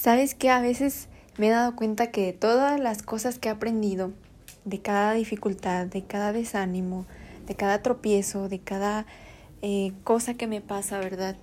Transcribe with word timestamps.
Sabes 0.00 0.34
que 0.34 0.48
a 0.48 0.62
veces 0.62 1.08
me 1.36 1.48
he 1.48 1.50
dado 1.50 1.76
cuenta 1.76 2.06
que 2.06 2.32
todas 2.32 2.80
las 2.80 3.02
cosas 3.02 3.38
que 3.38 3.50
he 3.50 3.52
aprendido, 3.52 4.12
de 4.64 4.80
cada 4.80 5.12
dificultad, 5.12 5.88
de 5.88 6.04
cada 6.04 6.32
desánimo, 6.32 7.04
de 7.46 7.54
cada 7.54 7.82
tropiezo, 7.82 8.48
de 8.48 8.60
cada 8.60 9.04
eh, 9.60 9.92
cosa 10.02 10.32
que 10.32 10.46
me 10.46 10.62
pasa, 10.62 11.00
¿verdad? 11.00 11.36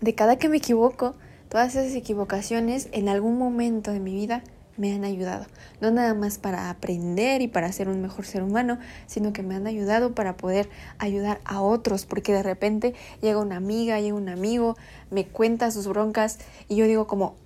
De 0.00 0.14
cada 0.14 0.36
que 0.36 0.48
me 0.48 0.56
equivoco, 0.56 1.16
todas 1.50 1.76
esas 1.76 1.94
equivocaciones 1.94 2.88
en 2.92 3.10
algún 3.10 3.36
momento 3.36 3.92
de 3.92 4.00
mi 4.00 4.14
vida 4.14 4.42
me 4.76 4.92
han 4.92 5.04
ayudado. 5.04 5.46
No 5.80 5.90
nada 5.90 6.14
más 6.14 6.38
para 6.38 6.70
aprender 6.70 7.42
y 7.42 7.48
para 7.48 7.70
ser 7.72 7.88
un 7.88 8.00
mejor 8.00 8.26
ser 8.26 8.42
humano, 8.42 8.78
sino 9.06 9.32
que 9.32 9.42
me 9.42 9.54
han 9.54 9.66
ayudado 9.66 10.14
para 10.14 10.36
poder 10.36 10.68
ayudar 10.98 11.40
a 11.44 11.60
otros, 11.60 12.06
porque 12.06 12.32
de 12.32 12.42
repente 12.42 12.94
llega 13.20 13.38
una 13.38 13.56
amiga, 13.56 14.00
llega 14.00 14.16
un 14.16 14.28
amigo, 14.28 14.76
me 15.10 15.26
cuenta 15.26 15.70
sus 15.70 15.86
broncas 15.86 16.38
y 16.68 16.76
yo 16.76 16.86
digo 16.86 17.06
como, 17.06 17.36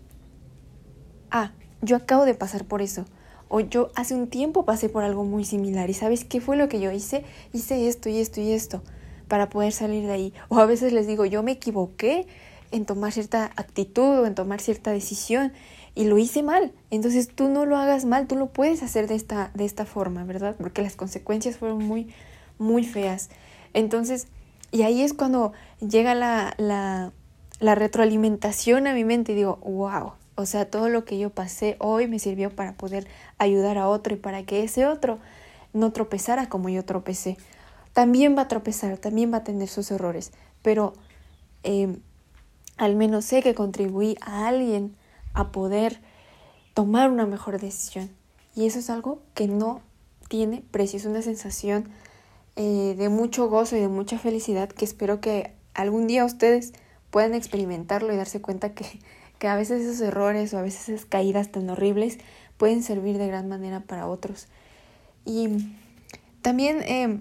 ah, 1.30 1.52
yo 1.82 1.96
acabo 1.96 2.24
de 2.24 2.34
pasar 2.34 2.64
por 2.64 2.82
eso. 2.82 3.04
O 3.50 3.60
yo 3.60 3.90
hace 3.94 4.14
un 4.14 4.28
tiempo 4.28 4.64
pasé 4.64 4.88
por 4.88 5.04
algo 5.04 5.24
muy 5.24 5.44
similar 5.44 5.88
y 5.88 5.94
sabes 5.94 6.24
qué 6.24 6.40
fue 6.40 6.56
lo 6.56 6.68
que 6.68 6.80
yo 6.80 6.92
hice? 6.92 7.24
Hice 7.52 7.88
esto 7.88 8.08
y 8.10 8.18
esto 8.18 8.40
y 8.40 8.52
esto 8.52 8.82
para 9.28 9.50
poder 9.50 9.72
salir 9.72 10.06
de 10.06 10.12
ahí. 10.12 10.34
O 10.48 10.58
a 10.58 10.66
veces 10.66 10.92
les 10.92 11.06
digo, 11.06 11.24
yo 11.24 11.42
me 11.42 11.52
equivoqué 11.52 12.26
en 12.70 12.84
tomar 12.84 13.12
cierta 13.12 13.50
actitud 13.56 14.20
o 14.20 14.26
en 14.26 14.34
tomar 14.34 14.60
cierta 14.60 14.90
decisión 14.90 15.52
y 15.98 16.04
lo 16.04 16.16
hice 16.16 16.44
mal. 16.44 16.70
Entonces 16.90 17.26
tú 17.26 17.48
no 17.48 17.66
lo 17.66 17.76
hagas 17.76 18.04
mal, 18.04 18.28
tú 18.28 18.36
lo 18.36 18.46
puedes 18.46 18.84
hacer 18.84 19.08
de 19.08 19.16
esta, 19.16 19.50
de 19.54 19.64
esta 19.64 19.84
forma, 19.84 20.22
¿verdad? 20.22 20.54
Porque 20.56 20.80
las 20.80 20.94
consecuencias 20.94 21.56
fueron 21.56 21.78
muy, 21.78 22.14
muy 22.56 22.84
feas. 22.84 23.30
Entonces, 23.74 24.28
y 24.70 24.82
ahí 24.82 25.02
es 25.02 25.12
cuando 25.12 25.52
llega 25.80 26.14
la, 26.14 26.54
la, 26.56 27.74
retroalimentación 27.74 28.86
a 28.86 28.94
mi 28.94 29.02
mente 29.02 29.32
y 29.32 29.34
digo, 29.34 29.56
wow, 29.64 30.12
o 30.36 30.46
sea, 30.46 30.70
todo 30.70 30.88
lo 30.88 31.04
que 31.04 31.18
yo 31.18 31.30
pasé 31.30 31.74
hoy 31.80 32.06
me 32.06 32.20
sirvió 32.20 32.50
para 32.54 32.74
poder 32.74 33.08
ayudar 33.38 33.76
a 33.76 33.88
otro 33.88 34.14
y 34.14 34.18
para 34.18 34.44
que 34.44 34.62
ese 34.62 34.86
otro 34.86 35.18
no 35.72 35.90
tropezara 35.90 36.48
como 36.48 36.68
yo 36.68 36.84
tropecé. 36.84 37.38
También 37.92 38.36
va 38.38 38.42
a 38.42 38.48
tropezar, 38.48 38.98
también 38.98 39.32
va 39.32 39.38
a 39.38 39.44
tener 39.44 39.66
sus 39.66 39.90
errores, 39.90 40.30
pero 40.62 40.92
eh, 41.64 41.98
al 42.76 42.94
menos 42.94 43.24
sé 43.24 43.42
que 43.42 43.56
contribuí 43.56 44.16
a 44.20 44.46
alguien 44.46 44.94
a 45.38 45.52
poder 45.52 46.00
tomar 46.74 47.10
una 47.10 47.26
mejor 47.26 47.60
decisión. 47.60 48.10
Y 48.54 48.66
eso 48.66 48.78
es 48.80 48.90
algo 48.90 49.22
que 49.34 49.46
no 49.46 49.82
tiene 50.28 50.62
precio, 50.70 50.98
es 50.98 51.06
una 51.06 51.22
sensación 51.22 51.88
eh, 52.56 52.94
de 52.98 53.08
mucho 53.08 53.48
gozo 53.48 53.76
y 53.76 53.80
de 53.80 53.88
mucha 53.88 54.18
felicidad 54.18 54.68
que 54.68 54.84
espero 54.84 55.20
que 55.20 55.52
algún 55.74 56.08
día 56.08 56.24
ustedes 56.24 56.72
puedan 57.10 57.34
experimentarlo 57.34 58.12
y 58.12 58.16
darse 58.16 58.42
cuenta 58.42 58.74
que, 58.74 58.84
que 59.38 59.48
a 59.48 59.54
veces 59.54 59.82
esos 59.82 60.00
errores 60.00 60.52
o 60.52 60.58
a 60.58 60.62
veces 60.62 60.88
esas 60.88 61.06
caídas 61.06 61.52
tan 61.52 61.70
horribles 61.70 62.18
pueden 62.56 62.82
servir 62.82 63.16
de 63.16 63.28
gran 63.28 63.48
manera 63.48 63.80
para 63.80 64.08
otros. 64.08 64.48
Y 65.24 65.48
también 66.42 66.82
eh, 66.82 67.20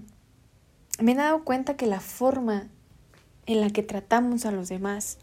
me 1.00 1.12
he 1.12 1.14
dado 1.14 1.44
cuenta 1.44 1.76
que 1.76 1.86
la 1.86 2.00
forma 2.00 2.68
en 3.46 3.60
la 3.60 3.70
que 3.70 3.84
tratamos 3.84 4.44
a 4.44 4.50
los 4.50 4.68
demás 4.68 5.18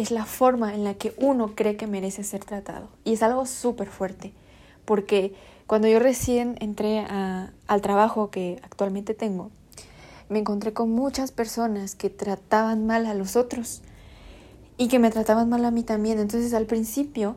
es 0.00 0.10
la 0.10 0.24
forma 0.24 0.74
en 0.74 0.84
la 0.84 0.94
que 0.94 1.14
uno 1.18 1.54
cree 1.54 1.76
que 1.76 1.86
merece 1.86 2.24
ser 2.24 2.44
tratado. 2.44 2.88
Y 3.04 3.12
es 3.12 3.22
algo 3.22 3.46
súper 3.46 3.88
fuerte, 3.88 4.32
porque 4.84 5.34
cuando 5.66 5.88
yo 5.88 5.98
recién 6.00 6.56
entré 6.60 6.98
al 6.98 7.80
trabajo 7.82 8.30
que 8.30 8.58
actualmente 8.62 9.14
tengo, 9.14 9.50
me 10.28 10.38
encontré 10.38 10.72
con 10.72 10.90
muchas 10.90 11.32
personas 11.32 11.94
que 11.94 12.08
trataban 12.08 12.86
mal 12.86 13.06
a 13.06 13.14
los 13.14 13.36
otros 13.36 13.82
y 14.78 14.88
que 14.88 14.98
me 14.98 15.10
trataban 15.10 15.48
mal 15.48 15.64
a 15.64 15.70
mí 15.70 15.82
también. 15.82 16.18
Entonces 16.18 16.54
al 16.54 16.66
principio 16.66 17.36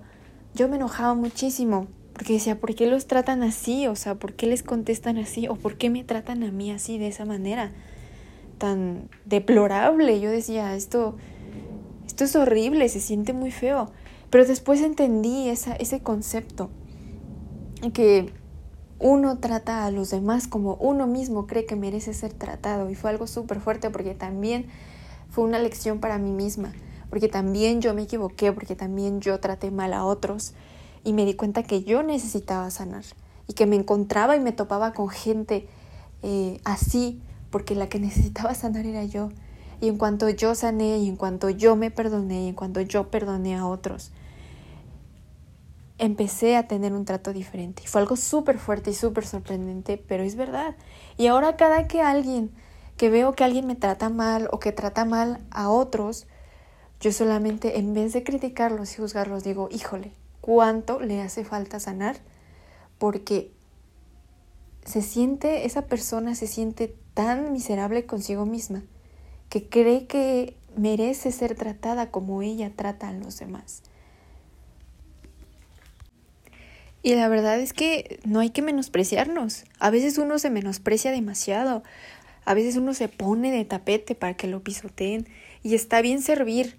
yo 0.56 0.70
me 0.70 0.78
enojaba 0.78 1.16
muchísimo 1.16 1.88
porque 2.14 2.34
decía, 2.34 2.60
¿por 2.60 2.76
qué 2.76 2.86
los 2.86 3.08
tratan 3.08 3.44
así? 3.44 3.88
O 3.88 3.96
sea, 3.96 4.16
¿por 4.16 4.34
qué 4.34 4.46
les 4.46 4.64
contestan 4.64 5.18
así? 5.18 5.48
¿O 5.48 5.56
por 5.56 5.78
qué 5.78 5.90
me 5.90 6.04
tratan 6.04 6.44
a 6.44 6.52
mí 6.52 6.72
así 6.72 6.98
de 6.98 7.08
esa 7.08 7.26
manera 7.26 7.72
tan 8.60 9.10
deplorable? 9.26 10.20
Yo 10.20 10.30
decía, 10.30 10.76
esto 10.76 11.18
esto 12.14 12.26
es 12.26 12.36
horrible, 12.36 12.88
se 12.90 13.00
siente 13.00 13.34
muy 13.34 13.50
feo. 13.50 13.90
Pero 14.30 14.46
después 14.46 14.82
entendí 14.82 15.50
ese 15.50 16.02
concepto, 16.04 16.70
que 17.92 18.32
uno 19.00 19.40
trata 19.40 19.86
a 19.86 19.92
los 19.92 20.12
demás 20.12 20.48
como 20.48 20.76
uno 20.76 21.08
mismo 21.08 21.48
cree 21.48 21.66
que 21.66 21.76
merece 21.76 22.14
ser 22.14 22.32
tratado. 22.32 22.92
Y 22.92 22.96
fue 22.96 23.10
algo 23.10 23.26
súper 23.26 23.60
fuerte 23.60 23.90
porque 23.90 24.14
también 24.14 24.68
fue 25.32 25.44
una 25.44 25.58
lección 25.58 26.00
para 26.00 26.20
mí 26.20 26.32
misma, 26.32 26.72
porque 27.10 27.30
también 27.30 27.82
yo 27.82 27.96
me 27.96 28.04
equivoqué, 28.04 28.52
porque 28.52 28.76
también 28.76 29.20
yo 29.20 29.40
traté 29.40 29.72
mal 29.72 29.92
a 29.92 30.06
otros 30.06 30.54
y 31.04 31.14
me 31.14 31.26
di 31.26 31.34
cuenta 31.34 31.64
que 31.64 31.84
yo 31.84 32.04
necesitaba 32.04 32.70
sanar 32.70 33.06
y 33.48 33.54
que 33.54 33.66
me 33.66 33.76
encontraba 33.76 34.36
y 34.36 34.40
me 34.40 34.52
topaba 34.52 34.94
con 34.94 35.10
gente 35.10 35.68
eh, 36.22 36.60
así, 36.64 37.22
porque 37.50 37.74
la 37.74 37.90
que 37.90 38.00
necesitaba 38.00 38.54
sanar 38.54 38.86
era 38.86 39.04
yo. 39.04 39.30
Y 39.82 39.88
en 39.88 39.98
cuanto 39.98 40.30
yo 40.30 40.56
sané 40.56 40.98
y 41.00 41.10
en 41.10 41.16
cuanto 41.16 41.50
yo 41.50 41.76
me 41.76 41.92
perdoné 41.92 42.46
y 42.46 42.48
en 42.50 42.56
cuanto 42.56 42.82
yo 42.82 43.10
perdoné 43.10 43.56
a 43.56 43.66
otros, 43.66 44.12
empecé 45.98 46.58
a 46.58 46.68
tener 46.68 46.94
un 46.94 47.06
trato 47.06 47.34
diferente. 47.34 47.84
Fue 47.86 48.02
algo 48.02 48.16
súper 48.16 48.60
fuerte 48.60 48.92
y 48.92 48.94
súper 48.94 49.26
sorprendente, 49.26 49.98
pero 49.98 50.24
es 50.24 50.36
verdad. 50.36 50.76
Y 51.18 51.28
ahora 51.28 51.56
cada 51.56 51.88
que 51.88 52.02
alguien, 52.02 52.52
que 52.98 53.10
veo 53.10 53.34
que 53.34 53.44
alguien 53.44 53.68
me 53.68 53.76
trata 53.76 54.10
mal 54.10 54.50
o 54.52 54.60
que 54.60 54.72
trata 54.72 55.06
mal 55.06 55.40
a 55.52 55.70
otros, 55.70 56.28
yo 57.00 57.12
solamente 57.12 57.80
en 57.80 57.94
vez 57.94 58.14
de 58.14 58.24
criticarlos 58.24 58.94
y 58.94 59.02
juzgarlos 59.02 59.44
digo, 59.44 59.70
híjole, 59.72 60.12
¿cuánto 60.42 61.00
le 61.00 61.22
hace 61.22 61.44
falta 61.44 61.80
sanar? 61.80 62.18
Porque 62.98 63.52
se 64.86 65.02
siente, 65.02 65.66
esa 65.66 65.84
persona 65.84 66.36
se 66.36 66.48
siente 66.48 66.96
tan 67.14 67.52
miserable 67.52 68.06
consigo 68.06 68.46
misma 68.46 68.84
que 69.54 69.70
cree 69.70 70.08
que 70.08 70.56
merece 70.76 71.32
ser 71.32 71.54
tratada 71.54 72.10
como 72.10 72.42
ella 72.42 72.72
trata 72.76 73.10
a 73.10 73.14
los 73.14 73.38
demás. 73.38 73.84
Y 77.04 77.14
la 77.14 77.28
verdad 77.28 77.60
es 77.60 77.72
que 77.72 78.20
no 78.26 78.40
hay 78.40 78.50
que 78.50 78.64
menospreciarnos. 78.64 79.66
A 79.78 79.92
veces 79.92 80.18
uno 80.18 80.40
se 80.40 80.50
menosprecia 80.50 81.12
demasiado. 81.12 81.84
A 82.46 82.56
veces 82.56 82.78
uno 82.78 82.96
se 82.96 83.10
pone 83.10 83.52
de 83.52 83.64
tapete 83.64 84.16
para 84.16 84.34
que 84.34 84.48
lo 84.48 84.64
pisoteen. 84.64 85.28
Y 85.62 85.76
está 85.76 86.02
bien 86.02 86.24
servir. 86.24 86.76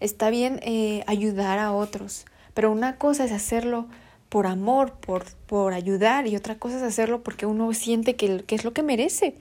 Está 0.00 0.28
bien 0.28 0.60
eh, 0.62 1.02
ayudar 1.06 1.58
a 1.58 1.72
otros. 1.72 2.26
Pero 2.52 2.70
una 2.70 2.98
cosa 2.98 3.24
es 3.24 3.32
hacerlo 3.32 3.88
por 4.28 4.46
amor, 4.46 4.96
por, 5.00 5.24
por 5.46 5.72
ayudar. 5.72 6.26
Y 6.26 6.36
otra 6.36 6.58
cosa 6.58 6.76
es 6.76 6.82
hacerlo 6.82 7.22
porque 7.22 7.46
uno 7.46 7.72
siente 7.72 8.16
que, 8.16 8.44
que 8.44 8.54
es 8.54 8.64
lo 8.64 8.74
que 8.74 8.82
merece. 8.82 9.34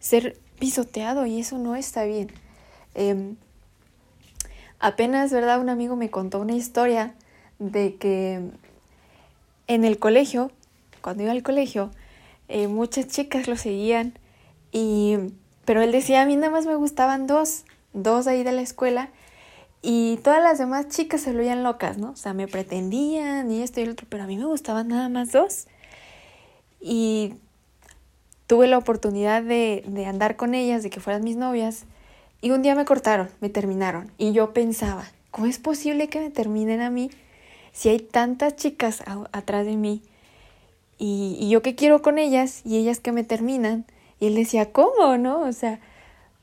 Ser 0.00 0.40
pisoteado 0.58 1.26
y 1.26 1.40
eso 1.40 1.58
no 1.58 1.76
está 1.76 2.04
bien. 2.04 2.32
Em, 2.94 3.36
apenas, 4.78 5.32
¿verdad? 5.32 5.60
Un 5.60 5.68
amigo 5.68 5.96
me 5.96 6.10
contó 6.10 6.40
una 6.40 6.54
historia 6.54 7.14
de 7.58 7.96
que 7.96 8.40
en 9.66 9.84
el 9.84 9.98
colegio, 9.98 10.50
cuando 11.00 11.22
iba 11.22 11.32
al 11.32 11.42
colegio, 11.42 11.90
eh, 12.48 12.68
muchas 12.68 13.08
chicas 13.08 13.48
lo 13.48 13.56
seguían 13.56 14.18
y 14.72 15.16
pero 15.64 15.82
él 15.82 15.90
decía 15.92 16.22
a 16.22 16.26
mí 16.26 16.36
nada 16.36 16.50
más 16.50 16.64
me 16.64 16.76
gustaban 16.76 17.26
dos, 17.26 17.64
dos 17.92 18.28
ahí 18.28 18.44
de 18.44 18.52
la 18.52 18.62
escuela 18.62 19.10
y 19.82 20.18
todas 20.22 20.42
las 20.42 20.58
demás 20.58 20.88
chicas 20.88 21.20
se 21.20 21.32
lo 21.32 21.40
oían 21.40 21.62
locas, 21.62 21.98
¿no? 21.98 22.10
O 22.10 22.16
sea, 22.16 22.32
me 22.32 22.48
pretendían 22.48 23.50
y 23.50 23.62
esto 23.62 23.80
y 23.80 23.84
el 23.84 23.90
otro, 23.90 24.06
pero 24.08 24.24
a 24.24 24.26
mí 24.26 24.36
me 24.36 24.46
gustaban 24.46 24.88
nada 24.88 25.08
más 25.08 25.32
dos. 25.32 25.66
Y 26.80 27.34
tuve 28.46 28.66
la 28.66 28.78
oportunidad 28.78 29.42
de, 29.42 29.84
de 29.86 30.06
andar 30.06 30.36
con 30.36 30.54
ellas, 30.54 30.82
de 30.82 30.90
que 30.90 31.00
fueran 31.00 31.24
mis 31.24 31.36
novias, 31.36 31.84
y 32.40 32.50
un 32.50 32.62
día 32.62 32.74
me 32.74 32.84
cortaron, 32.84 33.28
me 33.40 33.48
terminaron. 33.48 34.10
Y 34.18 34.32
yo 34.32 34.52
pensaba, 34.52 35.04
¿cómo 35.30 35.46
es 35.46 35.58
posible 35.58 36.08
que 36.08 36.20
me 36.20 36.30
terminen 36.30 36.80
a 36.80 36.90
mí 36.90 37.10
si 37.72 37.88
hay 37.88 37.98
tantas 37.98 38.56
chicas 38.56 39.02
atrás 39.32 39.66
de 39.66 39.76
mí? 39.76 40.02
Y, 40.98 41.36
y, 41.40 41.50
yo 41.50 41.60
qué 41.60 41.74
quiero 41.74 42.00
con 42.00 42.18
ellas 42.18 42.62
y 42.64 42.76
ellas 42.76 43.00
que 43.00 43.12
me 43.12 43.24
terminan. 43.24 43.84
Y 44.18 44.28
él 44.28 44.34
decía, 44.34 44.72
¿cómo? 44.72 45.18
¿No? 45.18 45.40
O 45.40 45.52
sea, 45.52 45.80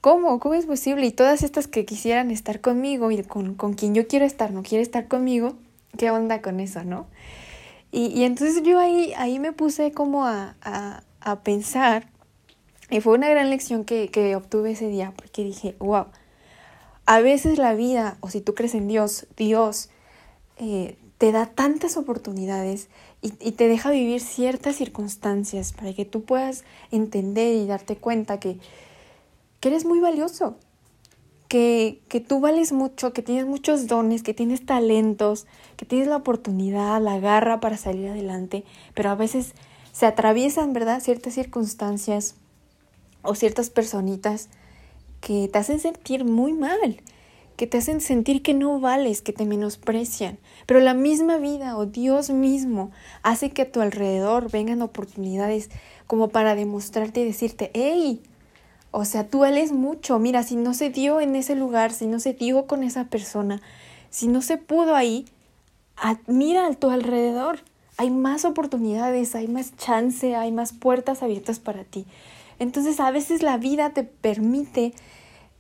¿cómo? 0.01 0.39
¿Cómo 0.39 0.53
es 0.55 0.65
posible? 0.65 1.05
Y 1.05 1.11
todas 1.11 1.41
estas 1.41 1.67
que 1.67 1.85
quisieran 1.85 2.29
estar 2.29 2.61
conmigo 2.61 3.09
y 3.09 3.23
con, 3.23 3.55
con 3.55 3.73
quien 3.73 3.95
yo 3.95 4.07
quiero 4.07 4.25
estar, 4.25 4.51
no 4.51 4.61
quiere 4.61 4.83
estar 4.83 5.07
conmigo, 5.07 5.55
¿qué 5.97 6.11
onda 6.11 6.41
con 6.41 6.59
eso, 6.59 6.83
no? 6.83 7.07
Y, 7.91 8.07
y 8.07 8.25
entonces 8.25 8.61
yo 8.63 8.79
ahí, 8.79 9.13
ahí 9.17 9.39
me 9.39 9.53
puse 9.53 9.91
como 9.91 10.25
a, 10.25 10.55
a 10.61 11.03
pensar, 11.43 12.07
y 12.89 13.01
fue 13.01 13.13
una 13.13 13.29
gran 13.29 13.49
lección 13.49 13.85
que, 13.85 14.09
que 14.09 14.35
obtuve 14.35 14.71
ese 14.71 14.87
día, 14.87 15.13
porque 15.15 15.43
dije, 15.43 15.75
wow, 15.79 16.07
a 17.05 17.19
veces 17.19 17.57
la 17.57 17.73
vida, 17.73 18.17
o 18.21 18.29
si 18.29 18.41
tú 18.41 18.53
crees 18.53 18.75
en 18.75 18.87
Dios, 18.87 19.27
Dios 19.35 19.89
eh, 20.57 20.97
te 21.17 21.31
da 21.31 21.47
tantas 21.47 21.97
oportunidades 21.97 22.89
y, 23.21 23.33
y, 23.39 23.53
te 23.53 23.67
deja 23.67 23.91
vivir 23.91 24.21
ciertas 24.21 24.75
circunstancias 24.75 25.71
para 25.73 25.93
que 25.93 26.05
tú 26.05 26.23
puedas 26.23 26.65
entender 26.91 27.55
y 27.55 27.65
darte 27.65 27.95
cuenta 27.95 28.39
que, 28.39 28.57
que 29.59 29.69
eres 29.69 29.85
muy 29.85 29.99
valioso, 29.99 30.57
que, 31.47 32.01
que 32.09 32.19
tú 32.19 32.39
vales 32.39 32.73
mucho, 32.73 33.13
que 33.13 33.21
tienes 33.21 33.45
muchos 33.45 33.87
dones, 33.87 34.23
que 34.23 34.33
tienes 34.33 34.65
talentos, 34.65 35.45
que 35.77 35.85
tienes 35.85 36.07
la 36.07 36.17
oportunidad, 36.17 37.01
la 37.01 37.19
garra 37.19 37.59
para 37.59 37.77
salir 37.77 38.09
adelante, 38.09 38.65
pero 38.93 39.09
a 39.09 39.15
veces 39.15 39.53
se 39.93 40.07
atraviesan, 40.07 40.73
¿verdad? 40.73 40.99
Ciertas 40.99 41.35
circunstancias 41.35 42.35
o 43.21 43.35
ciertas 43.35 43.69
personitas 43.69 44.49
que 45.21 45.47
te 45.47 45.59
hacen 45.59 45.79
sentir 45.79 46.25
muy 46.25 46.51
mal, 46.51 47.01
que 47.55 47.67
te 47.67 47.77
hacen 47.77 48.01
sentir 48.01 48.41
que 48.41 48.53
no 48.53 48.79
vales, 48.81 49.21
que 49.21 49.31
te 49.31 49.45
menosprecian. 49.45 50.39
Pero 50.65 50.81
la 50.81 50.95
misma 50.95 51.37
vida 51.37 51.77
o 51.77 51.85
Dios 51.85 52.31
mismo 52.31 52.91
hace 53.21 53.51
que 53.51 53.61
a 53.61 53.71
tu 53.71 53.79
alrededor 53.79 54.51
vengan 54.51 54.81
oportunidades 54.81 55.69
como 56.07 56.29
para 56.29 56.55
demostrarte 56.55 57.21
y 57.21 57.25
decirte, 57.25 57.71
hey, 57.73 58.21
o 58.91 59.05
sea, 59.05 59.27
tú 59.27 59.39
vales 59.39 59.71
mucho. 59.71 60.19
Mira, 60.19 60.43
si 60.43 60.55
no 60.55 60.73
se 60.73 60.89
dio 60.89 61.21
en 61.21 61.35
ese 61.35 61.55
lugar, 61.55 61.93
si 61.93 62.07
no 62.07 62.19
se 62.19 62.33
dio 62.33 62.65
con 62.65 62.83
esa 62.83 63.05
persona, 63.05 63.61
si 64.09 64.27
no 64.27 64.41
se 64.41 64.57
pudo 64.57 64.95
ahí, 64.95 65.25
mira 66.27 66.67
a 66.67 66.73
tu 66.73 66.89
alrededor. 66.89 67.59
Hay 67.97 68.09
más 68.09 68.45
oportunidades, 68.45 69.35
hay 69.35 69.47
más 69.47 69.75
chance, 69.77 70.35
hay 70.35 70.51
más 70.51 70.73
puertas 70.73 71.23
abiertas 71.23 71.59
para 71.59 71.83
ti. 71.83 72.05
Entonces 72.59 72.99
a 72.99 73.11
veces 73.11 73.43
la 73.43 73.57
vida 73.57 73.91
te 73.91 74.03
permite 74.03 74.93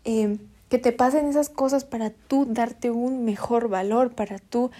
eh, 0.05 0.37
que 0.69 0.79
te 0.79 0.91
pasen 0.91 1.27
esas 1.27 1.49
cosas 1.49 1.85
para 1.85 2.09
tú 2.09 2.45
darte 2.49 2.89
un 2.91 3.25
mejor 3.25 3.67
valor, 3.69 4.13
para 4.15 4.39
tú 4.39 4.71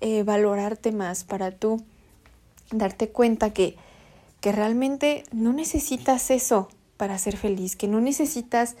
eh, 0.00 0.22
valorarte 0.22 0.92
más, 0.92 1.24
para 1.24 1.52
tú 1.52 1.82
darte 2.70 3.10
cuenta 3.10 3.50
que, 3.50 3.76
que 4.40 4.52
realmente 4.52 5.24
no 5.32 5.52
necesitas 5.52 6.30
eso 6.30 6.68
para 6.96 7.18
ser 7.18 7.36
feliz, 7.36 7.76
que 7.76 7.88
no 7.88 8.00
necesitas 8.00 8.76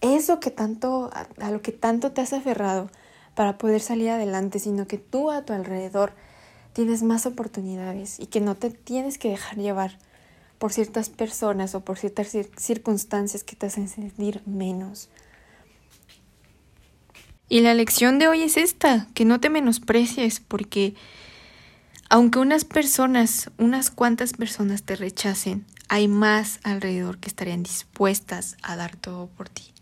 eso 0.00 0.38
que 0.40 0.50
tanto, 0.50 1.10
a, 1.12 1.50
lo 1.50 1.62
que 1.62 1.72
tanto 1.72 2.12
te 2.12 2.20
has 2.20 2.32
aferrado 2.32 2.90
para 3.34 3.58
poder 3.58 3.80
salir 3.80 4.10
adelante, 4.10 4.58
sino 4.58 4.86
que 4.86 4.98
tú 4.98 5.30
a 5.30 5.42
tu 5.42 5.52
alrededor 5.52 6.12
tienes 6.74 7.02
más 7.02 7.24
oportunidades 7.24 8.20
y 8.20 8.26
que 8.26 8.40
no 8.40 8.56
te 8.56 8.68
tienes 8.68 9.16
que 9.16 9.30
dejar 9.30 9.56
llevar 9.56 9.96
por 10.58 10.72
ciertas 10.72 11.08
personas 11.08 11.74
o 11.74 11.80
por 11.80 11.98
ciertas 11.98 12.36
circunstancias 12.56 13.44
que 13.44 13.56
te 13.56 13.66
hacen 13.66 13.88
sentir 13.88 14.42
menos. 14.44 15.08
Y 17.48 17.60
la 17.60 17.74
lección 17.74 18.18
de 18.18 18.28
hoy 18.28 18.42
es 18.42 18.56
esta, 18.56 19.06
que 19.14 19.24
no 19.24 19.40
te 19.40 19.50
menosprecies, 19.50 20.40
porque 20.40 20.94
aunque 22.08 22.38
unas 22.38 22.64
personas, 22.64 23.50
unas 23.58 23.90
cuantas 23.90 24.32
personas 24.32 24.82
te 24.82 24.96
rechacen, 24.96 25.64
hay 25.88 26.08
más 26.08 26.58
alrededor 26.64 27.18
que 27.18 27.28
estarían 27.28 27.62
dispuestas 27.62 28.56
a 28.62 28.76
dar 28.76 28.96
todo 28.96 29.28
por 29.28 29.48
ti. 29.48 29.73